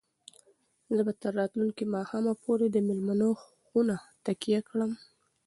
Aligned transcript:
زه 0.95 1.01
به 1.07 1.13
تر 1.21 1.31
راتلونکي 1.39 1.83
ماښامه 1.93 2.33
پورې 2.43 2.67
د 2.71 2.77
مېلمنو 2.87 3.29
خونه 3.65 3.95
تکیه 4.25 4.59
کړم. 4.69 4.91